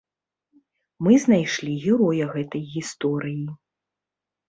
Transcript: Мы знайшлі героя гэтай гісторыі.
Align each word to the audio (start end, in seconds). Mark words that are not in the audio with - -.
Мы 1.09 1.13
знайшлі 1.27 1.73
героя 1.85 2.25
гэтай 2.35 2.63
гісторыі. 2.73 3.41